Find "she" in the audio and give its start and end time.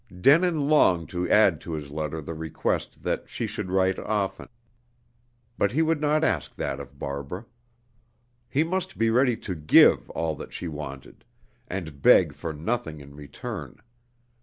3.29-3.47, 10.53-10.67